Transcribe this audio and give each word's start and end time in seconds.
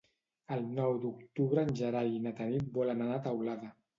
El 0.53 0.63
nou 0.79 0.95
d'octubre 1.03 1.65
en 1.65 1.69
Gerai 1.81 2.11
i 2.15 2.23
na 2.25 2.33
Tanit 2.41 2.75
volen 2.81 3.07
anar 3.09 3.21
a 3.21 3.23
Teulada. 3.31 3.73